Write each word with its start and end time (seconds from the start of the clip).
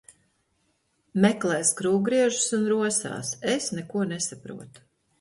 Meklē 1.25 1.59
skrūvgriežus 1.71 2.49
un 2.59 2.67
rosās. 2.75 3.33
Es 3.57 3.73
neko 3.81 4.07
nesaprotu. 4.17 4.93